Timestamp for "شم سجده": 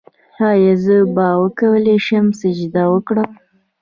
2.05-2.83